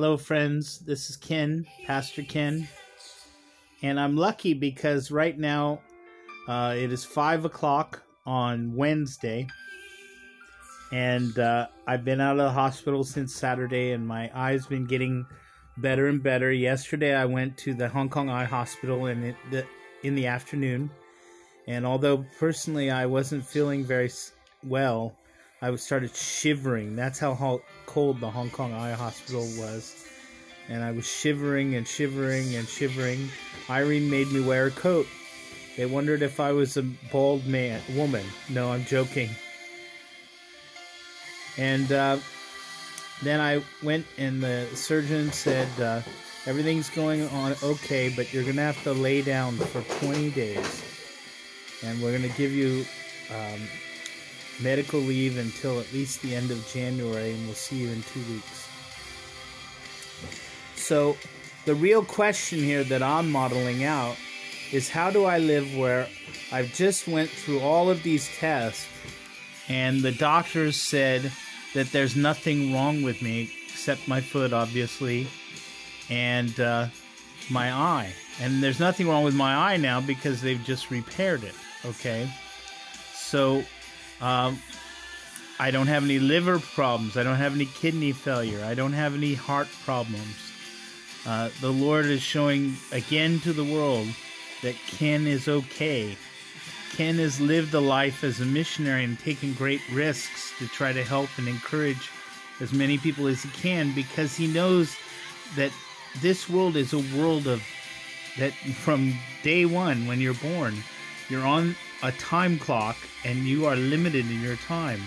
[0.00, 0.78] Hello, friends.
[0.78, 2.68] This is Ken, Pastor Ken.
[3.82, 5.80] And I'm lucky because right now
[6.46, 9.48] uh, it is 5 o'clock on Wednesday.
[10.92, 15.26] And uh, I've been out of the hospital since Saturday, and my eye's been getting
[15.78, 16.52] better and better.
[16.52, 19.66] Yesterday, I went to the Hong Kong Eye Hospital in the,
[20.04, 20.92] in the afternoon.
[21.66, 24.12] And although personally I wasn't feeling very
[24.62, 25.16] well,
[25.60, 26.94] I started shivering.
[26.94, 30.06] That's how cold the Hong Kong Eye Hospital was.
[30.68, 33.28] And I was shivering and shivering and shivering.
[33.68, 35.06] Irene made me wear a coat.
[35.76, 38.24] They wondered if I was a bald man, woman.
[38.48, 39.30] No, I'm joking.
[41.56, 42.18] And uh,
[43.22, 46.02] then I went, and the surgeon said, uh,
[46.46, 50.82] Everything's going on okay, but you're going to have to lay down for 20 days.
[51.84, 52.86] And we're going to give you
[53.30, 53.60] um,
[54.60, 58.22] medical leave until at least the end of January, and we'll see you in two
[58.32, 58.68] weeks.
[60.76, 61.16] So,
[61.64, 64.16] the real question here that I'm modeling out
[64.72, 66.08] is how do I live where
[66.52, 68.86] I've just went through all of these tests
[69.68, 71.30] and the doctors said
[71.74, 75.26] that there's nothing wrong with me except my foot obviously
[76.10, 76.86] and uh,
[77.50, 81.54] my eye and there's nothing wrong with my eye now because they've just repaired it
[81.84, 82.30] okay
[83.14, 83.62] so
[84.20, 84.60] um,
[85.60, 87.16] I don't have any liver problems.
[87.16, 88.64] I don't have any kidney failure.
[88.64, 90.36] I don't have any heart problems.
[91.26, 94.06] Uh, the Lord is showing again to the world
[94.62, 96.16] that Ken is okay.
[96.92, 101.04] Ken has lived a life as a missionary and taken great risks to try to
[101.04, 102.08] help and encourage
[102.60, 104.96] as many people as he can because he knows
[105.56, 105.72] that
[106.20, 107.62] this world is a world of
[108.38, 110.76] that from day one when you're born,
[111.28, 115.00] you're on a time clock and you are limited in your time.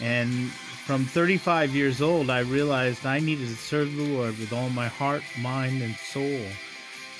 [0.00, 0.50] And
[0.86, 4.88] from 35 years old, I realized I needed to serve the Lord with all my
[4.88, 6.40] heart, mind, and soul.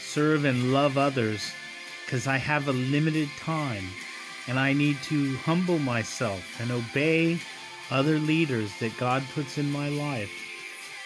[0.00, 1.52] Serve and love others
[2.04, 3.84] because I have a limited time
[4.46, 7.38] and I need to humble myself and obey
[7.90, 10.32] other leaders that God puts in my life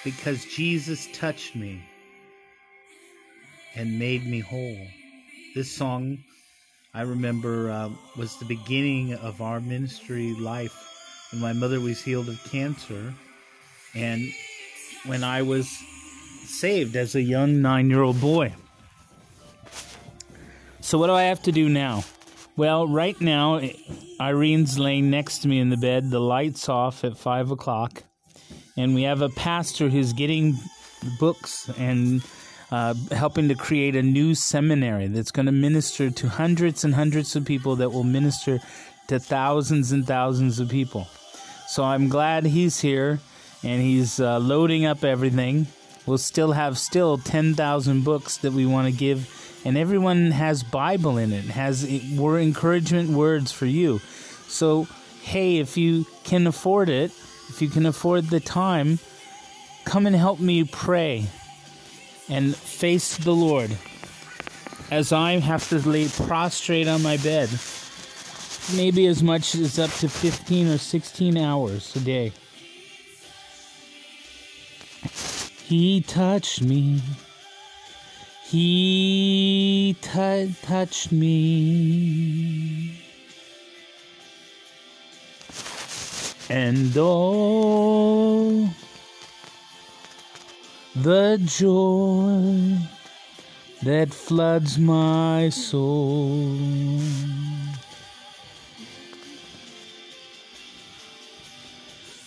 [0.04, 1.82] because Jesus touched me
[3.74, 4.86] and made me whole.
[5.54, 6.18] This song
[6.94, 7.88] I remember uh,
[8.18, 10.76] was the beginning of our ministry life
[11.30, 13.14] when my mother was healed of cancer
[13.94, 14.30] and
[15.06, 15.70] when I was
[16.44, 18.54] saved as a young nine year old boy.
[20.80, 22.04] So, what do I have to do now?
[22.58, 23.62] Well, right now,
[24.20, 28.02] Irene's laying next to me in the bed, the lights off at 5 o'clock,
[28.76, 30.58] and we have a pastor who's getting
[31.18, 32.22] books and
[32.72, 37.36] uh, helping to create a new seminary that's going to minister to hundreds and hundreds
[37.36, 38.60] of people that will minister
[39.08, 41.06] to thousands and thousands of people.
[41.68, 43.20] So I'm glad he's here
[43.62, 45.66] and he's uh, loading up everything.
[46.06, 51.18] We'll still have still 10,000 books that we want to give and everyone has Bible
[51.18, 51.44] in it.
[51.44, 53.98] Has were encouragement words for you.
[54.48, 54.88] So,
[55.20, 57.10] hey, if you can afford it,
[57.50, 58.98] if you can afford the time,
[59.84, 61.28] come and help me pray
[62.28, 63.76] and face the Lord
[64.90, 67.48] as I have to lay prostrate on my bed,
[68.76, 72.32] maybe as much as up to 15 or 16 hours a day.
[75.64, 77.00] He touched me.
[78.44, 83.00] He t- touched me.
[86.50, 88.68] And oh,
[90.94, 92.76] the joy
[93.82, 96.56] that floods my soul.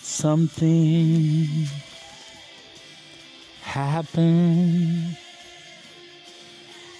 [0.02, 1.46] Something
[3.62, 5.16] happened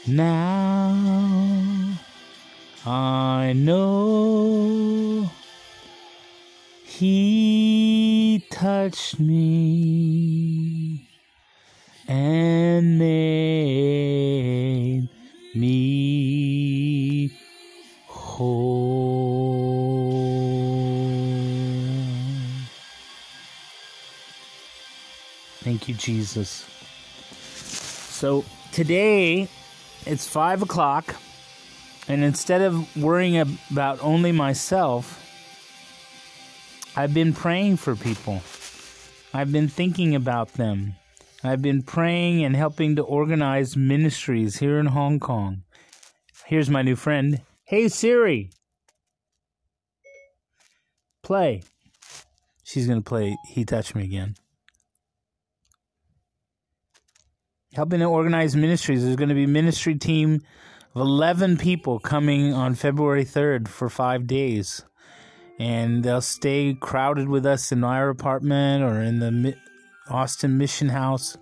[0.07, 1.99] now.
[2.87, 5.29] I know
[6.85, 10.76] he touched me
[12.09, 13.89] and made
[15.55, 17.33] me
[18.07, 18.87] whole.
[25.61, 26.67] Thank you, Jesus.
[28.11, 29.49] So today
[30.07, 31.17] it's five o'clock,
[32.09, 35.23] and instead of worrying about only myself,
[36.95, 38.43] I've been praying for people.
[39.35, 40.95] I've been thinking about them.
[41.49, 45.63] I've been praying and helping to organize ministries here in Hong Kong.
[46.47, 47.43] Here's my new friend.
[47.65, 48.51] Hey Siri.
[51.23, 51.63] Play.
[52.63, 54.37] She's going to play He Touched Me again.
[57.77, 59.05] helping to organize ministries.
[59.05, 60.41] There's going to be a ministry team
[60.95, 64.83] of 11 people coming on February 3rd for five days.
[65.59, 69.57] And they'll stay crowded with us in our apartment or in the
[70.09, 71.37] Austin Mission House,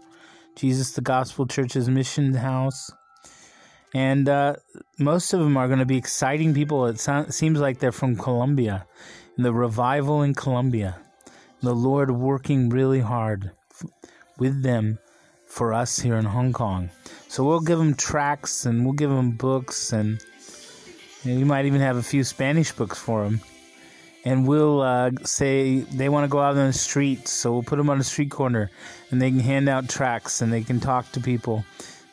[0.57, 2.91] Jesus the Gospel Church's Mission House.
[3.95, 4.57] And uh,
[4.99, 6.87] most of them are going to be exciting people.
[6.87, 8.87] It so- seems like they're from Colombia,
[9.39, 10.99] the revival in Colombia.
[11.63, 13.87] The Lord working really hard f-
[14.39, 14.99] with them
[15.47, 16.91] for us here in Hong Kong.
[17.29, 20.21] So we'll give them tracts and we'll give them books and,
[21.23, 23.41] and we might even have a few Spanish books for them.
[24.25, 27.77] And we'll uh, say they want to go out on the streets, so we'll put
[27.77, 28.71] them on a street corner
[29.11, 31.65] and they can hand out tracts and they can talk to people.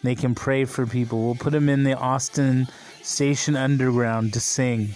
[0.03, 1.23] They can pray for people.
[1.23, 2.67] We'll put them in the Austin
[3.01, 4.89] Station Underground to sing.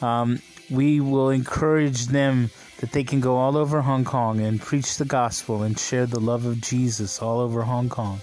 [0.00, 4.96] Um, we will encourage them that they can go all over Hong Kong and preach
[4.96, 8.20] the gospel and share the love of Jesus all over Hong Kong.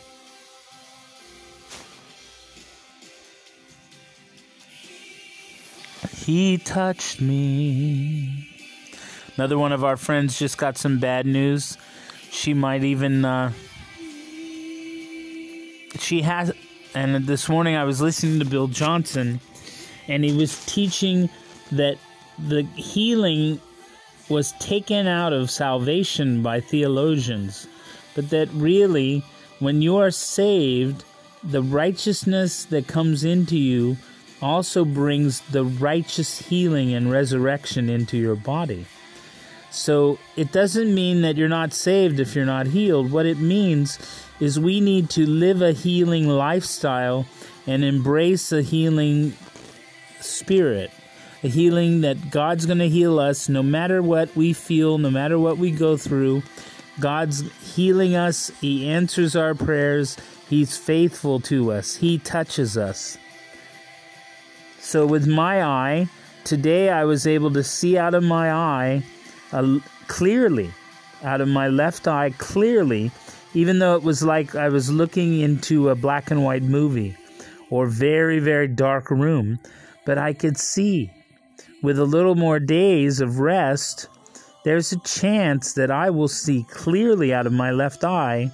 [6.30, 8.48] He touched me.
[9.36, 11.76] Another one of our friends just got some bad news.
[12.30, 13.52] She might even, uh,
[15.98, 16.52] she has,
[16.94, 19.40] and this morning I was listening to Bill Johnson,
[20.08, 21.32] and he was teaching
[21.72, 21.98] that
[22.38, 23.60] the healing
[24.30, 27.66] was taken out of salvation by theologians,
[28.14, 29.24] but that really,
[29.58, 31.04] when you are saved,
[31.44, 33.98] the righteousness that comes into you
[34.42, 38.86] also brings the righteous healing and resurrection into your body.
[39.72, 43.12] So it doesn't mean that you're not saved if you're not healed.
[43.12, 44.00] What it means
[44.40, 47.26] is we need to live a healing lifestyle
[47.68, 49.34] and embrace a healing
[50.22, 50.92] spirit
[51.44, 55.40] a healing that God's going to heal us no matter what we feel, no matter
[55.40, 56.44] what we go through.
[57.00, 57.44] God's
[57.76, 58.52] healing us.
[58.60, 60.18] He answers our prayers.
[60.50, 61.96] He's faithful to us.
[61.96, 63.18] He touches us.
[64.90, 66.10] So, with my eye,
[66.44, 69.04] today I was able to see out of my eye
[69.52, 69.78] uh,
[70.08, 70.72] clearly,
[71.24, 73.12] out of my left eye clearly,
[73.54, 77.16] even though it was like I was looking into a black and white movie
[77.70, 79.60] or very, very dark room,
[80.08, 81.12] but I could see
[81.84, 84.08] with a little more days of rest,
[84.66, 88.50] there's a chance that I will see clearly out of my left eye,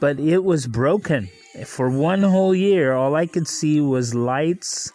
[0.00, 1.28] but it was broken.
[1.64, 4.92] For one whole year, all I could see was lights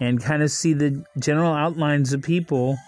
[0.00, 2.78] and kind of see the general outlines of people,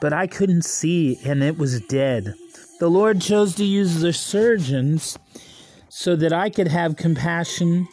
[0.00, 2.34] but I couldn't see, and it was dead.
[2.80, 5.18] The Lord chose to use the surgeons
[5.88, 7.88] so that I could have compassion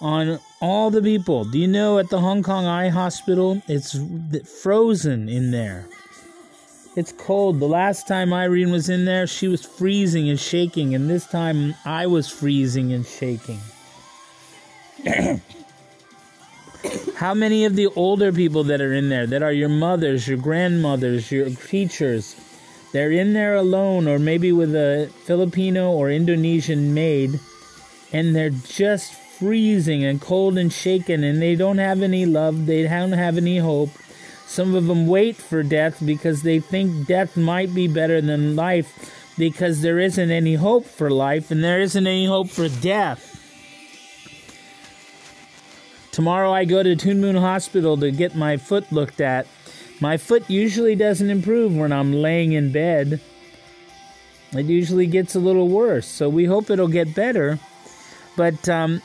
[0.00, 1.44] on all the people.
[1.44, 3.98] Do you know at the Hong Kong Eye Hospital, it's
[4.62, 5.86] frozen in there.
[6.96, 7.60] It's cold.
[7.60, 11.74] The last time Irene was in there, she was freezing and shaking, and this time
[11.84, 13.60] I was freezing and shaking.
[17.16, 20.38] How many of the older people that are in there, that are your mothers, your
[20.38, 22.36] grandmothers, your teachers,
[22.92, 27.40] they're in there alone or maybe with a Filipino or Indonesian maid,
[28.12, 32.84] and they're just freezing and cold and shaken, and they don't have any love, they
[32.84, 33.90] don't have any hope.
[34.46, 39.34] Some of them wait for death because they think death might be better than life
[39.36, 43.27] because there isn't any hope for life and there isn't any hope for death.
[46.18, 49.46] Tomorrow I go to Tuen Mun Hospital to get my foot looked at.
[50.00, 53.20] My foot usually doesn't improve when I'm laying in bed.
[54.50, 57.60] It usually gets a little worse, so we hope it'll get better.
[58.36, 59.00] But um,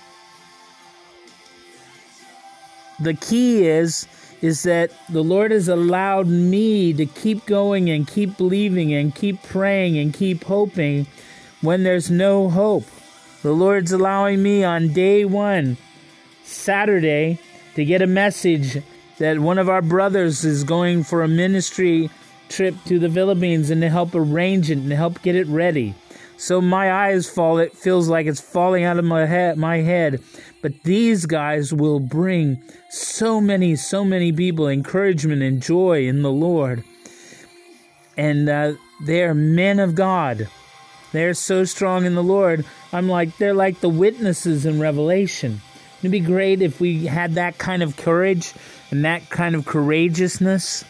[2.99, 4.07] the key is
[4.41, 9.43] is that the Lord has allowed me to keep going and keep believing and keep
[9.43, 11.05] praying and keep hoping
[11.61, 12.87] when there's no hope.
[13.43, 15.77] The Lord's allowing me on day one,
[16.43, 17.39] Saturday,
[17.75, 18.83] to get a message
[19.17, 22.09] that one of our brothers is going for a ministry
[22.49, 25.95] trip to the Philippines and to help arrange it and to help get it ready.
[26.37, 30.21] So my eyes fall, it feels like it's falling out of my head, my head.
[30.61, 36.31] But these guys will bring so many, so many people encouragement and joy in the
[36.31, 36.83] Lord.
[38.17, 38.73] And uh,
[39.05, 40.47] they are men of God.
[41.11, 42.65] They're so strong in the Lord.
[42.91, 45.61] I'm like, they're like the witnesses in Revelation.
[46.03, 48.53] It'd be great if we had that kind of courage
[48.91, 50.83] and that kind of courageousness.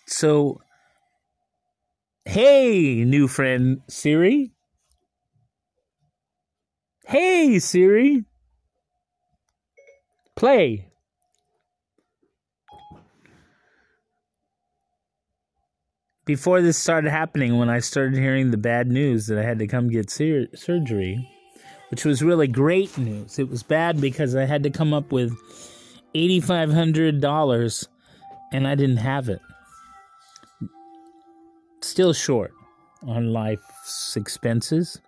[0.08, 0.60] So,
[2.26, 4.50] hey, new friend Siri.
[7.06, 8.26] Hey, Siri.
[10.36, 10.89] Play
[16.30, 19.66] before this started happening, when I started hearing the bad news that I had to
[19.66, 21.28] come get sur- surgery,
[21.90, 23.40] which was really great news.
[23.40, 25.36] It was bad because I had to come up with
[26.14, 27.88] $8,500
[28.54, 29.42] and I didn't have it.
[31.82, 32.52] Still short
[33.02, 35.02] on life's expenses.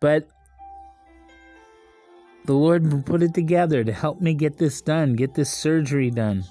[0.00, 0.30] But
[2.46, 6.44] the Lord put it together to help me get this done, get this surgery done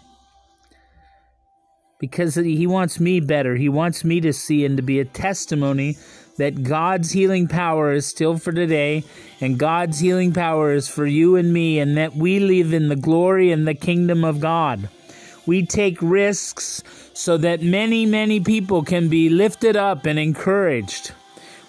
[2.00, 3.56] because He wants me better.
[3.56, 5.98] He wants me to see and to be a testimony
[6.38, 9.04] that God's healing power is still for today,
[9.40, 12.96] and God's healing power is for you and me, and that we live in the
[12.96, 14.90] glory and the kingdom of God.
[15.46, 16.84] We take risks
[17.14, 21.14] so that many, many people can be lifted up and encouraged.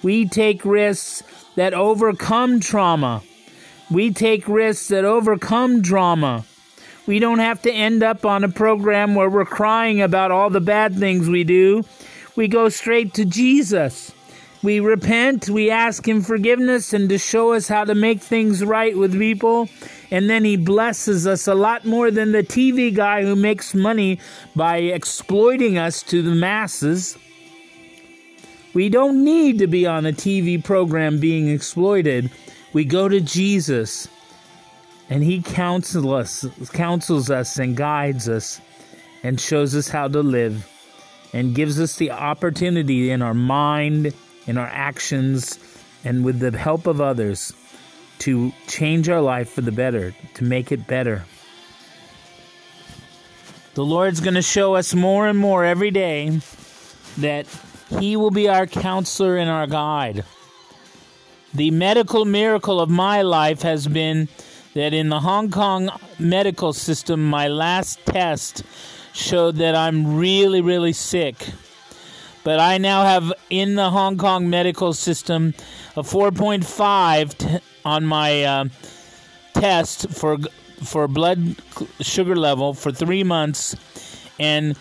[0.03, 1.23] We take risks
[1.55, 3.23] that overcome trauma.
[3.91, 6.45] We take risks that overcome drama.
[7.07, 10.61] We don't have to end up on a program where we're crying about all the
[10.61, 11.85] bad things we do.
[12.35, 14.13] We go straight to Jesus.
[14.63, 18.97] We repent, we ask Him forgiveness and to show us how to make things right
[18.97, 19.69] with people.
[20.11, 24.19] And then He blesses us a lot more than the TV guy who makes money
[24.57, 27.17] by exploiting us to the masses.
[28.75, 32.31] We don't need to be on a TV program being exploited.
[32.73, 34.09] We go to Jesus
[35.09, 38.61] and he counsels us, counsels us and guides us
[39.23, 40.69] and shows us how to live
[41.33, 44.15] and gives us the opportunity in our mind,
[44.47, 45.59] in our actions,
[46.05, 47.53] and with the help of others
[48.19, 51.25] to change our life for the better, to make it better.
[53.75, 56.41] The Lord's going to show us more and more every day
[57.19, 57.47] that
[58.01, 60.25] He will be our counselor and our guide.
[61.53, 64.29] The medical miracle of my life has been
[64.77, 68.63] that in the Hong Kong medical system, my last test
[69.15, 71.35] showed that I'm really, really sick.
[72.45, 75.55] But I now have in the Hong Kong medical system
[75.97, 78.65] a 4.5 t- on my uh,
[79.55, 80.37] test for
[80.85, 81.57] for blood
[82.01, 83.75] sugar level for three months,
[84.39, 84.77] and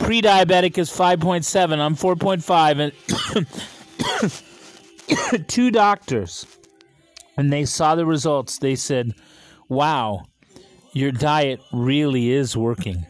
[0.00, 1.78] pre-diabetic is 5.7.
[1.78, 2.92] I'm 4.5,
[5.30, 6.48] and two doctors,
[7.34, 9.14] when they saw the results, they said
[9.68, 10.24] wow,
[10.92, 13.06] your diet really is working.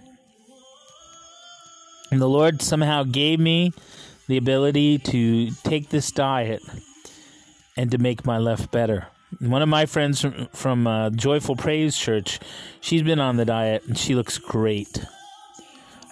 [2.11, 3.73] And the Lord somehow gave me
[4.29, 6.63] the ability to take this diet
[7.77, 9.09] and to make my life better.
[9.41, 12.39] One of my friends from, from uh, Joyful Praise Church,
[12.81, 15.05] she's been on the diet and she looks great.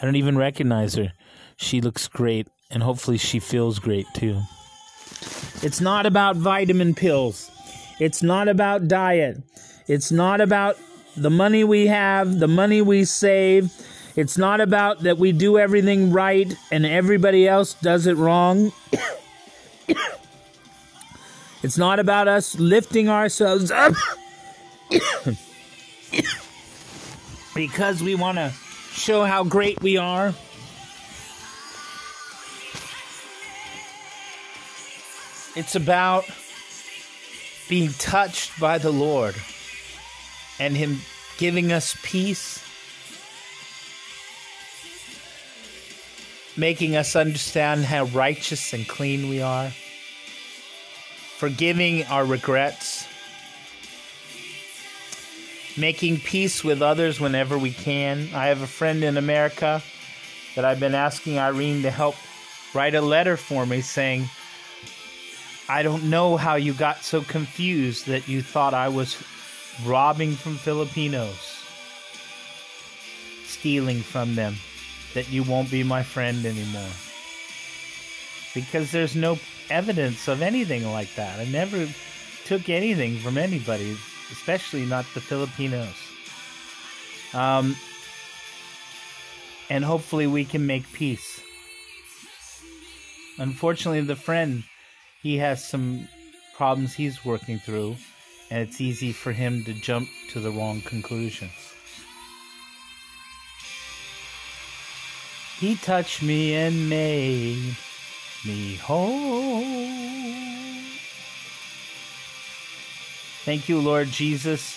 [0.00, 1.12] I don't even recognize her.
[1.56, 4.40] She looks great, and hopefully, she feels great too.
[5.62, 7.50] It's not about vitamin pills.
[8.00, 9.38] It's not about diet.
[9.86, 10.78] It's not about
[11.14, 13.70] the money we have, the money we save.
[14.16, 18.72] It's not about that we do everything right and everybody else does it wrong.
[21.62, 23.92] it's not about us lifting ourselves up
[27.54, 28.52] because we want to
[28.92, 30.32] show how great we are.
[35.56, 36.24] It's about
[37.68, 39.34] being touched by the Lord
[40.58, 41.00] and Him
[41.38, 42.62] giving us peace,
[46.56, 49.70] making us understand how righteous and clean we are,
[51.38, 53.06] forgiving our regrets,
[55.76, 58.28] making peace with others whenever we can.
[58.32, 59.82] I have a friend in America
[60.54, 62.14] that I've been asking Irene to help
[62.74, 64.28] write a letter for me saying,
[65.68, 69.16] I don't know how you got so confused that you thought I was
[69.84, 71.64] robbing from Filipinos,
[73.44, 74.56] stealing from them,
[75.14, 76.90] that you won't be my friend anymore.
[78.54, 79.38] Because there's no
[79.70, 81.40] evidence of anything like that.
[81.40, 81.88] I never
[82.44, 83.96] took anything from anybody,
[84.30, 85.96] especially not the Filipinos.
[87.32, 87.74] Um,
[89.70, 91.40] and hopefully we can make peace.
[93.38, 94.62] Unfortunately, the friend,
[95.20, 96.08] he has some
[96.56, 97.96] problems he's working through
[98.50, 101.74] and it's easy for him to jump to the wrong conclusions.
[105.58, 107.76] He touched me and made
[108.44, 109.62] me whole.
[113.44, 114.76] Thank you, Lord Jesus,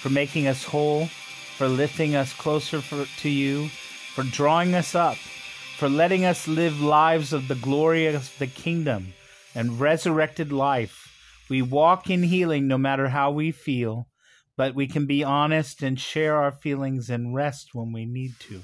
[0.00, 3.68] for making us whole, for lifting us closer for, to you,
[4.14, 9.14] for drawing us up, for letting us live lives of the glory of the kingdom
[9.54, 11.05] and resurrected life
[11.48, 14.08] we walk in healing no matter how we feel,
[14.56, 18.62] but we can be honest and share our feelings and rest when we need to.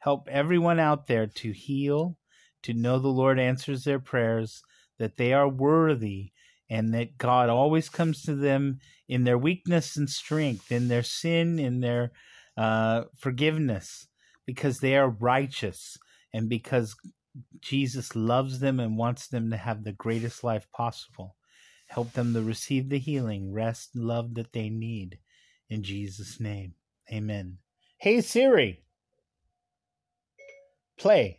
[0.00, 2.16] Help everyone out there to heal,
[2.62, 4.62] to know the Lord answers their prayers,
[4.98, 6.32] that they are worthy,
[6.68, 11.58] and that God always comes to them in their weakness and strength, in their sin,
[11.58, 12.10] in their
[12.56, 14.08] uh, forgiveness,
[14.46, 15.96] because they are righteous
[16.32, 16.94] and because
[17.60, 21.36] Jesus loves them and wants them to have the greatest life possible.
[21.94, 25.16] Help them to receive the healing, rest, love that they need.
[25.70, 26.74] In Jesus' name,
[27.12, 27.58] amen.
[27.98, 28.82] Hey Siri,
[30.98, 31.38] play.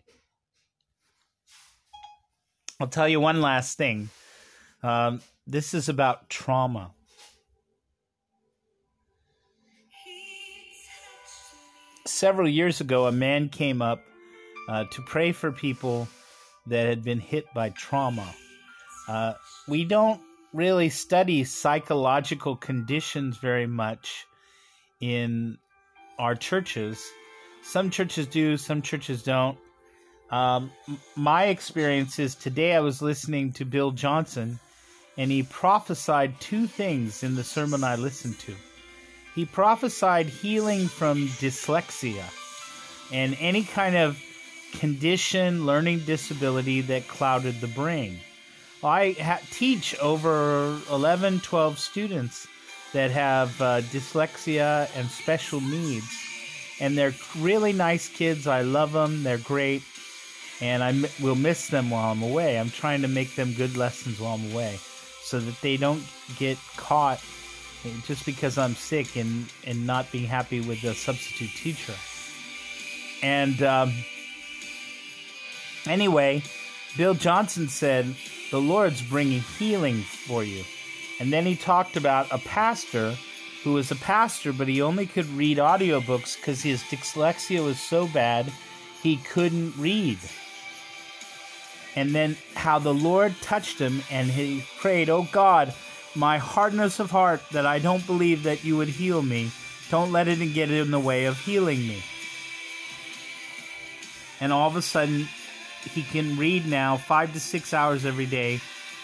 [2.80, 4.08] I'll tell you one last thing.
[4.82, 6.92] Um, this is about trauma.
[12.06, 14.02] Several years ago, a man came up
[14.70, 16.08] uh, to pray for people
[16.68, 18.34] that had been hit by trauma.
[19.10, 19.34] Uh,
[19.68, 20.22] we don't
[20.56, 24.26] really study psychological conditions very much
[25.02, 25.58] in
[26.18, 27.06] our churches.
[27.62, 29.58] Some churches do, some churches don't.
[30.32, 30.72] Um,
[31.16, 34.58] my experience is today I was listening to Bill Johnson,
[35.18, 38.56] and he prophesied two things in the sermon I listened to.
[39.36, 42.24] He prophesied healing from dyslexia
[43.12, 44.18] and any kind of
[44.72, 48.20] condition, learning disability that clouded the brain.
[48.86, 52.48] I ha- teach over 11, 12 students
[52.94, 56.08] that have uh, dyslexia and special needs.
[56.80, 58.48] And they're really nice kids.
[58.48, 59.24] I love them.
[59.24, 59.82] They're great.
[60.62, 62.60] And I m- will miss them while I'm away.
[62.60, 64.80] I'm trying to make them good lessons while I'm away
[65.24, 66.04] so that they don't
[66.38, 67.22] get caught
[68.06, 71.94] just because I'm sick and, and not being happy with the substitute teacher.
[73.22, 73.94] And um,
[75.88, 76.44] anyway,
[76.98, 78.16] Bill Johnson said,
[78.56, 80.64] The Lord's bringing healing for you.
[81.20, 83.14] And then he talked about a pastor
[83.66, 88.08] who was a pastor, but he only could read audiobooks because his dyslexia was so
[88.08, 88.50] bad
[89.04, 90.20] he couldn't read.
[91.98, 95.74] And then how the Lord touched him and he prayed, Oh God,
[96.16, 99.52] my hardness of heart that I don't believe that you would heal me,
[99.92, 102.02] don't let it get in the way of healing me.
[104.40, 105.28] And all of a sudden,
[105.94, 108.60] he can read now five to six hours every day.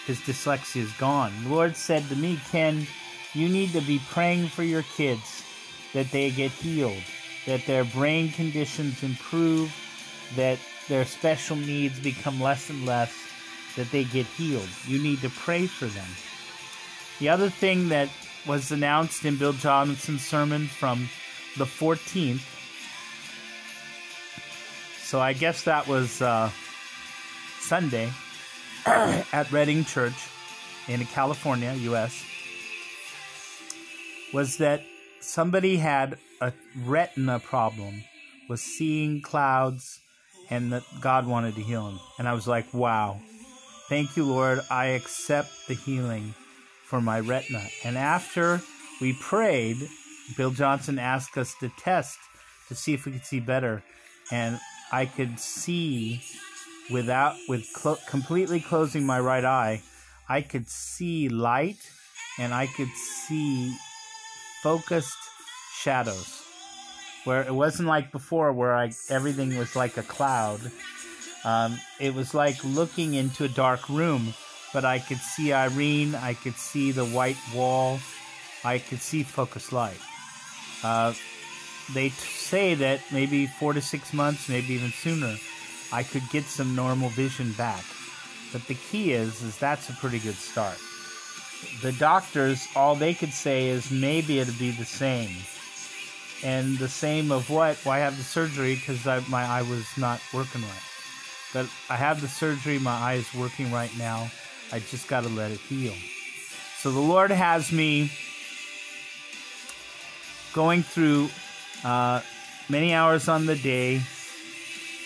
[0.05, 1.31] His dyslexia is gone.
[1.43, 2.87] The Lord said to me, Ken,
[3.33, 5.43] you need to be praying for your kids
[5.93, 7.03] that they get healed,
[7.45, 9.73] that their brain conditions improve,
[10.35, 13.13] that their special needs become less and less,
[13.75, 14.67] that they get healed.
[14.85, 16.07] You need to pray for them.
[17.19, 18.09] The other thing that
[18.47, 21.07] was announced in Bill Johnson's sermon from
[21.57, 22.41] the 14th,
[25.01, 26.49] so I guess that was uh,
[27.61, 28.11] Sunday
[28.85, 30.29] at Redding Church
[30.87, 32.25] in California, U.S.,
[34.33, 34.81] was that
[35.19, 36.51] somebody had a
[36.85, 38.03] retina problem,
[38.49, 39.99] was seeing clouds,
[40.49, 41.99] and that God wanted to heal him.
[42.17, 43.19] And I was like, wow,
[43.87, 44.59] thank you, Lord.
[44.69, 46.33] I accept the healing
[46.83, 47.65] for my retina.
[47.85, 48.61] And after
[48.99, 49.77] we prayed,
[50.35, 52.17] Bill Johnson asked us to test
[52.67, 53.83] to see if we could see better.
[54.31, 54.59] And
[54.91, 56.21] I could see
[56.89, 59.81] without with clo- completely closing my right eye,
[60.27, 61.79] I could see light
[62.39, 62.89] and I could
[63.27, 63.75] see
[64.63, 65.17] focused
[65.75, 66.37] shadows.
[67.23, 70.59] Where it wasn't like before, where I everything was like a cloud.
[71.43, 74.33] Um, it was like looking into a dark room,
[74.73, 76.15] but I could see Irene.
[76.15, 77.99] I could see the white wall.
[78.63, 79.99] I could see focused light.
[80.83, 81.13] Uh,
[81.93, 85.35] they t- say that maybe four to six months, maybe even sooner,
[85.91, 87.83] I could get some normal vision back.
[88.51, 90.77] But the key is, is that's a pretty good start.
[91.81, 95.35] The doctors, all they could say is maybe it'd be the same.
[96.43, 97.77] And the same of what?
[97.83, 98.75] Why well, have the surgery?
[98.75, 100.83] Because my eye was not working right.
[101.53, 104.31] But I have the surgery, my eye is working right now.
[104.71, 105.93] I just got to let it heal.
[106.77, 108.11] So the Lord has me
[110.53, 111.29] going through
[111.83, 112.21] uh,
[112.69, 114.01] many hours on the day,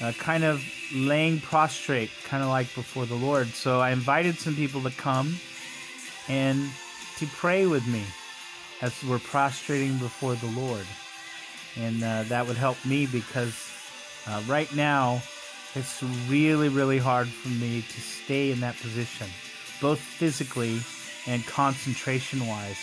[0.02, 3.48] uh, kind of laying prostrate, kind of like before the Lord.
[3.48, 5.36] So I invited some people to come
[6.28, 6.70] and
[7.18, 8.04] to pray with me
[8.82, 10.86] as we're prostrating before the Lord.
[11.78, 13.56] And uh, that would help me because
[14.28, 15.22] uh, right now
[15.76, 19.28] it's really, really hard for me to stay in that position,
[19.82, 20.80] both physically
[21.28, 22.78] and concentration wise.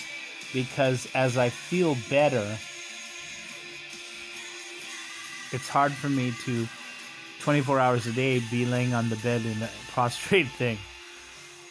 [0.53, 2.59] Because as I feel better,
[5.53, 6.67] it's hard for me to
[7.43, 10.79] 24 hours a day be laying on the bed in a prostrate thing.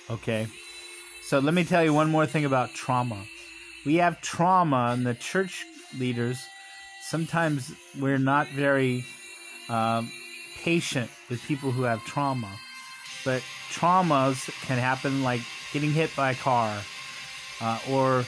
[0.10, 0.48] Okay.
[1.24, 3.24] So let me tell you one more thing about trauma.
[3.86, 5.66] We have trauma, and the church
[5.98, 6.46] leaders
[7.12, 9.04] sometimes we're not very
[9.68, 10.10] um,
[10.64, 12.50] patient with people who have trauma,
[13.26, 15.42] but traumas can happen like
[15.74, 16.82] getting hit by a car
[17.60, 18.24] uh, or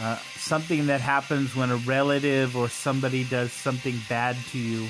[0.00, 4.88] uh, something that happens when a relative or somebody does something bad to you,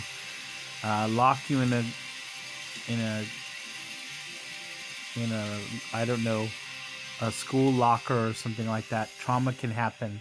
[0.85, 1.85] uh, lock you in a
[2.89, 3.25] in a
[5.17, 5.61] in a
[5.93, 6.47] I don't know
[7.21, 9.09] a school locker or something like that.
[9.19, 10.21] Trauma can happen.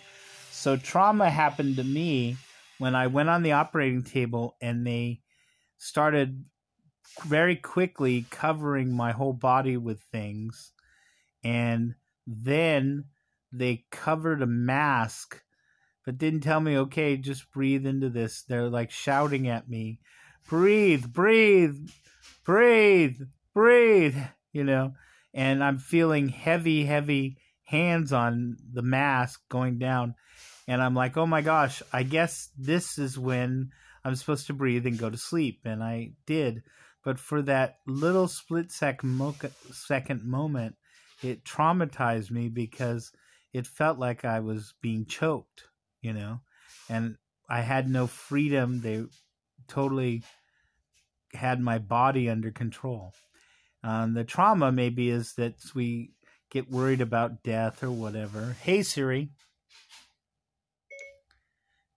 [0.52, 2.38] So trauma happened to me
[2.78, 5.22] when I went on the operating table and they
[5.78, 6.46] started
[7.26, 10.72] very quickly covering my whole body with things
[11.44, 11.96] and
[12.26, 13.06] then
[13.52, 15.42] they covered a mask
[16.06, 20.00] but didn't tell me okay just breathe into this they're like shouting at me
[20.48, 21.78] breathe breathe
[22.44, 23.18] breathe
[23.54, 24.18] breathe
[24.52, 24.94] you know?
[25.34, 30.16] And i'm feeling heavy heavy hands on the mask going down.
[30.68, 33.72] And i'm like oh my gosh i guess this is when
[34.04, 35.62] i'm supposed to breathe and go to sleep.
[35.66, 36.64] And i did.
[37.04, 39.36] But for that little split second, mo-
[39.72, 40.76] second moment
[41.22, 43.12] it traumatized me because
[43.54, 45.64] it felt like I was being choked,
[46.02, 46.42] you know,
[46.90, 48.82] and I had no freedom.
[48.82, 49.04] They
[49.68, 50.24] totally
[51.34, 53.14] had my body under control.
[53.84, 56.12] Um, the trauma maybe is that we
[56.50, 58.56] get worried about death or whatever.
[58.62, 59.30] Hey Siri,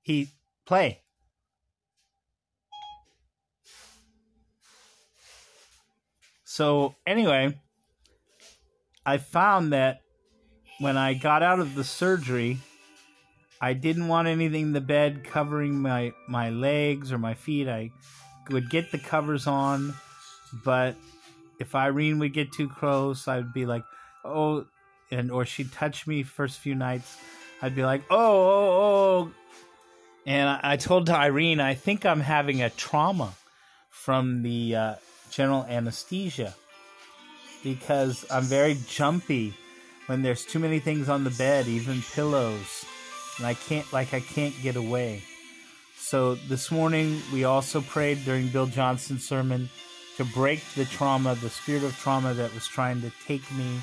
[0.02, 0.28] he
[0.66, 1.02] play.
[6.44, 7.54] So anyway,
[9.04, 10.00] I found that
[10.80, 12.58] when I got out of the surgery,
[13.66, 17.66] I didn't want anything in the bed covering my my legs or my feet.
[17.66, 17.90] I
[18.48, 19.92] would get the covers on,
[20.64, 20.94] but
[21.58, 23.82] if Irene would get too close, I'd be like,
[24.24, 24.66] "Oh,"
[25.10, 27.18] and or she'd touch me first few nights.
[27.60, 29.32] I'd be like, "Oh, oh, oh,"
[30.26, 33.32] and I, I told Irene, "I think I'm having a trauma
[33.90, 34.94] from the uh,
[35.32, 36.54] general anesthesia
[37.64, 39.54] because I'm very jumpy."
[40.06, 42.84] when there's too many things on the bed, even pillows,
[43.38, 45.22] and I can't like I can't get away.
[45.96, 49.68] So this morning we also prayed during Bill Johnson's sermon
[50.16, 53.80] to break the trauma, the spirit of trauma that was trying to take me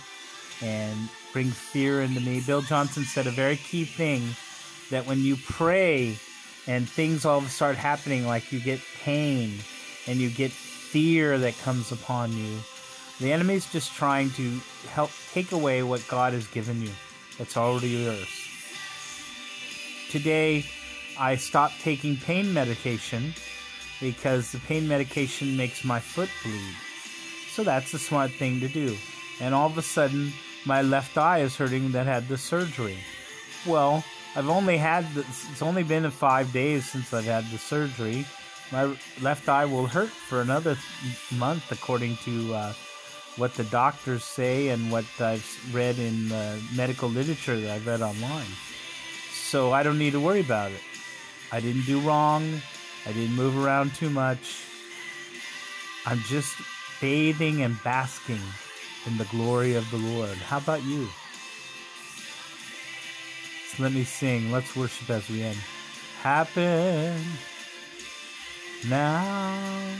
[0.62, 2.42] and bring fear into me.
[2.42, 4.24] Bill Johnson said a very key thing
[4.90, 6.18] that when you pray
[6.68, 9.60] and things all start happening, like you get pain
[10.08, 12.58] and you get fear that comes upon you,
[13.20, 16.92] the enemy's just trying to help take away what God has given you
[17.38, 18.43] that's already yours.
[20.14, 20.64] Today,
[21.18, 23.34] I stopped taking pain medication
[24.00, 26.76] because the pain medication makes my foot bleed.
[27.50, 28.96] So that's the smart thing to do.
[29.42, 30.32] And all of a sudden,
[30.68, 33.00] my left eye is hurting that had the surgery.
[33.66, 34.04] Well,
[34.36, 38.24] I've only had this, it's only been five days since I've had the surgery.
[38.72, 40.78] My left eye will hurt for another
[41.32, 42.74] month, according to uh,
[43.38, 48.04] what the doctors say and what I've read in the medical literature that I've read
[48.04, 48.46] online.
[49.54, 50.82] So I don't need to worry about it.
[51.52, 52.60] I didn't do wrong.
[53.06, 54.64] I didn't move around too much.
[56.08, 56.56] I'm just
[57.00, 58.42] bathing and basking
[59.06, 60.36] in the glory of the Lord.
[60.38, 61.08] How about you?
[63.68, 64.52] So let me sing.
[64.52, 65.60] Let's worship as we end.
[66.24, 67.24] Happen
[68.90, 69.96] now.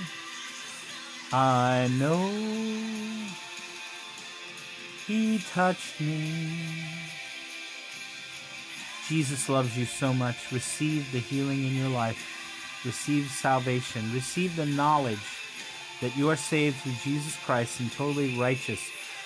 [1.32, 2.28] I know
[5.06, 6.74] he touched me.
[9.14, 10.52] Jesus loves you so much.
[10.52, 12.82] Receive the healing in your life.
[12.84, 14.12] Receive salvation.
[14.12, 15.20] Receive the knowledge
[16.02, 18.80] that you are saved through Jesus Christ and totally righteous.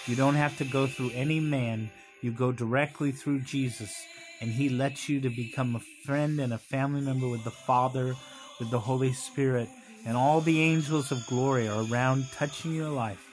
[0.06, 1.90] You don't have to go through any man.
[2.22, 3.96] You go directly through Jesus,
[4.42, 8.14] and He lets you to become a friend and a family member with the Father,
[8.60, 9.70] with the Holy Spirit,
[10.06, 13.26] and all the angels of glory are around touching your life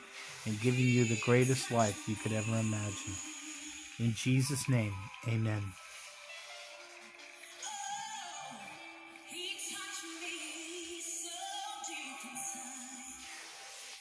[0.47, 3.15] and giving you the greatest life you could ever imagine.
[3.99, 4.95] In Jesus' name,
[5.27, 5.61] amen.